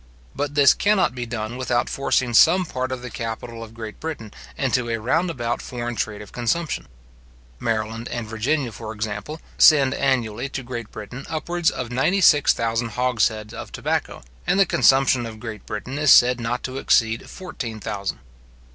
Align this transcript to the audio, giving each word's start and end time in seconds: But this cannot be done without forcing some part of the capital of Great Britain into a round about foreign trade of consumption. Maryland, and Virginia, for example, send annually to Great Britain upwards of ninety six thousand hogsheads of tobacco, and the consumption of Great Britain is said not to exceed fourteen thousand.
But 0.35 0.55
this 0.55 0.73
cannot 0.73 1.13
be 1.13 1.27
done 1.27 1.57
without 1.57 1.87
forcing 1.87 2.33
some 2.33 2.65
part 2.65 2.91
of 2.91 3.03
the 3.03 3.11
capital 3.11 3.63
of 3.63 3.75
Great 3.75 3.99
Britain 3.99 4.33
into 4.57 4.89
a 4.89 4.97
round 4.97 5.29
about 5.29 5.61
foreign 5.61 5.93
trade 5.95 6.23
of 6.23 6.31
consumption. 6.31 6.87
Maryland, 7.59 8.07
and 8.07 8.25
Virginia, 8.27 8.71
for 8.71 8.93
example, 8.93 9.39
send 9.59 9.93
annually 9.93 10.49
to 10.49 10.63
Great 10.63 10.91
Britain 10.91 11.27
upwards 11.29 11.69
of 11.69 11.91
ninety 11.91 12.19
six 12.19 12.51
thousand 12.51 12.93
hogsheads 12.97 13.53
of 13.53 13.71
tobacco, 13.71 14.23
and 14.47 14.59
the 14.59 14.65
consumption 14.65 15.27
of 15.27 15.39
Great 15.39 15.67
Britain 15.67 15.99
is 15.99 16.11
said 16.11 16.39
not 16.39 16.63
to 16.63 16.79
exceed 16.79 17.29
fourteen 17.29 17.79
thousand. 17.79 18.17